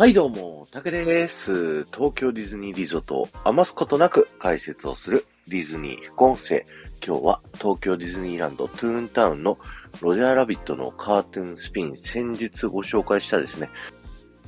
[0.00, 1.84] はいどうも、竹です。
[1.84, 6.64] 東京ディズニーリゾートを余すことなく解説をするディズニー副音声。
[7.06, 9.58] 今日は東京ディズニーランドトゥーンタウンの
[10.00, 13.68] ロジャーラビットのカートゥーンスピン先日ご紹介したですね、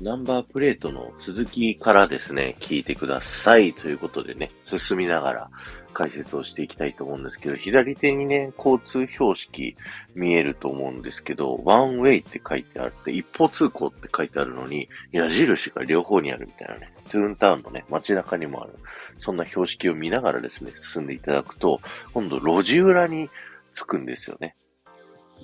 [0.00, 3.74] ナンバープレートの続きからですね、聞いてください。
[3.74, 5.50] ということでね、進みながら
[5.92, 9.76] 解説をしていきたいと思うんですけど、左手にね、交通標識
[10.14, 18.74] 見えると思うんですけど、ワンウェイって書いてあって、一方通行って書いてあるのに、矢印が両方にあるみたいなね、トゥーンタウンのね、街中にもある、
[19.18, 21.80] そんな標識を見ながらですね、進んでいただくと、
[22.14, 23.30] 今度路地裏に
[23.74, 24.56] 着くんですよね。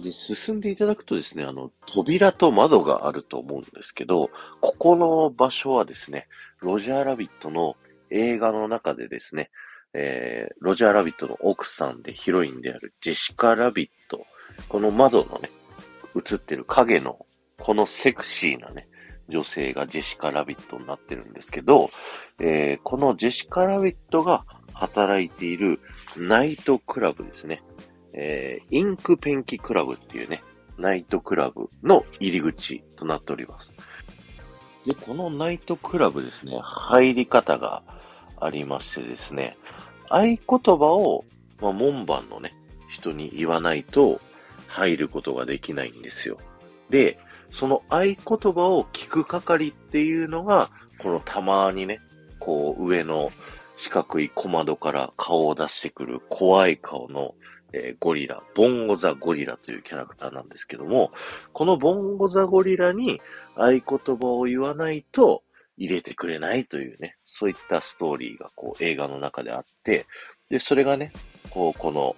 [0.02, 4.30] で、進んでいただくとですね、あの、扉と窓があると思うんですけど、
[4.60, 6.28] ここの場所はですね、
[6.60, 7.76] ロジャーラビットの
[8.10, 9.50] 映画の中でですね、
[9.94, 14.26] えー、ロジャーラビットの奥さんでヒロインであるジェシカ・ラビット、
[14.68, 15.50] この窓のね、
[16.16, 17.26] 映ってる影の、
[17.58, 18.88] このセクシーなね、
[19.28, 21.90] 女性がジェシカ・ラビットになってるんですけど、
[22.38, 25.80] えー、このジェシカ・ラビットが働いている
[26.16, 27.62] ナイトクラブですね。
[28.14, 30.42] えー、インクペンキクラブっていうね、
[30.78, 33.70] ナイトクラブの入り口となっております。
[34.86, 37.82] で、このナイトクラブですね、入り方が
[38.40, 39.56] ありましてですね、
[40.08, 41.24] 合言葉を、
[41.60, 42.52] まあ、門番のね、
[42.90, 44.20] 人に言わないと
[44.66, 46.38] 入ることができないんですよ。
[46.90, 47.18] で、
[47.52, 52.00] その合言葉を聞く係っていうのが、このたまにね、
[52.38, 53.30] こう上の
[53.76, 57.34] 四角い小窓から顔を出してくる怖い顔の、
[57.72, 61.12] えー、ゴリラ、ボンゴザゴリラというキャラクターなんですけども、
[61.52, 63.20] このボンゴザゴリラに
[63.54, 63.82] 合言
[64.16, 65.42] 葉を言わないと、
[65.78, 70.06] 入れてくれないというね、そういったストーリーがこう映画の中であって、
[70.50, 71.12] で、それがね、
[71.50, 72.16] こう、この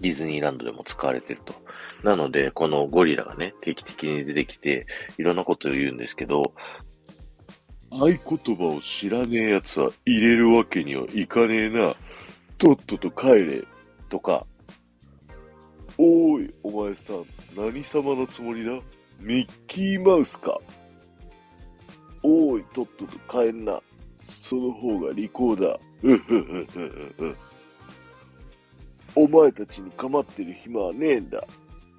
[0.00, 1.54] ディズニーランドでも使われてると。
[2.02, 4.86] なので、このゴリラがね、定期的に出てきて、
[5.18, 6.54] いろんなことを言うんですけど、
[7.90, 8.18] 合言
[8.56, 11.94] 葉を知らねえ奴は入れるわけにはいかねえな。
[12.58, 13.64] とっとと帰れ。
[14.08, 14.46] とか、
[15.98, 17.24] おーい、お前さん、
[17.56, 18.72] 何様のつもりだ？
[19.20, 20.58] ミッキーマウスか
[22.22, 23.80] おーい、とっとと帰んな。
[24.24, 25.78] その方が利口だ。
[26.02, 27.36] うふふふふ
[29.14, 31.44] お前たちに構ってる暇はねえんだ。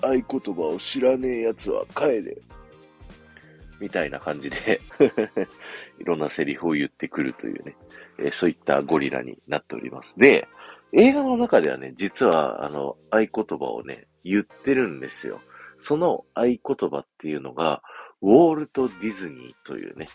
[0.02, 2.38] 合言葉を知らねえ奴は帰れ。
[3.80, 4.80] みたいな感じで
[6.00, 7.76] いろんなセリフを言ってくるというね、
[8.18, 10.14] えー、そういったゴリラになっております。
[10.18, 10.48] で、
[10.94, 15.42] 映画の中ではね、実は、あの、合言葉をね、言ってるんですよ。
[15.84, 17.82] その合言葉っていうのが、
[18.22, 20.08] ウォールト・ディズニーというね、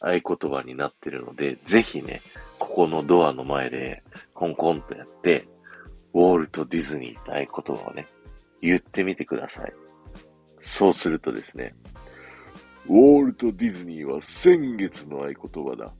[0.00, 2.22] 合言葉になってるので、ぜひね、
[2.58, 4.02] ここのドアの前で、
[4.34, 5.46] コンコンとやって、
[6.14, 8.06] ウォールト・ディズニーって合言葉をね、
[8.62, 9.72] 言ってみてください。
[10.62, 11.74] そうするとですね、
[12.86, 15.92] ウォールト・ディズニーは先月の合言葉だ。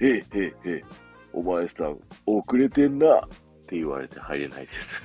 [0.00, 0.84] へえへえへえ、
[1.32, 3.28] お前さん、遅れてんなっ
[3.66, 5.02] て言われて入れないです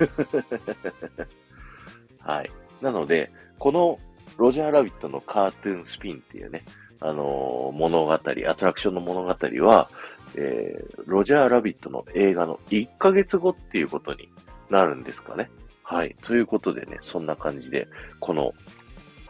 [2.20, 2.50] はい。
[2.80, 3.98] なので、この
[4.36, 6.64] ロジャーラビットのカートゥーンスピンっていうね、
[7.00, 9.88] あのー、物語、アトラクションの物語は、
[10.36, 14.28] えー、ロジャーラビットの映画の1ヶ月後っていうことに
[14.70, 15.50] なるんですかね。
[15.82, 16.16] はい。
[16.22, 17.88] ということでね、そんな感じで、
[18.20, 18.52] この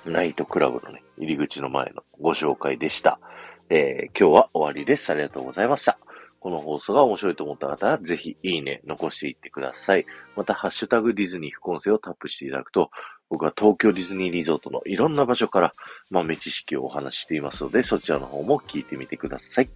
[0.06, 3.18] ナイトクラブのね、入り口の前のご紹介でした。
[3.70, 5.10] えー、今日は終わりです。
[5.10, 5.98] ありがとうございました。
[6.38, 10.04] この放送が面白いと思った方は、ぜひいいね、残していってください。
[10.36, 12.90] また、ハッシュタグディズニー副音声をタップしていただくと、
[13.30, 15.72] 僕は東京ディズニーリゾートのいろんな場所から
[16.10, 19.68] 豆知識をお話ししていますので、そちらの方も聞いてみてください。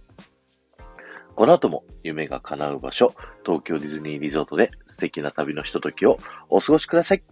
[1.35, 3.13] この後も夢が叶う場所、
[3.45, 6.17] 東京ディズニーリゾートで素敵な旅のひとときを
[6.49, 7.23] お過ごしください。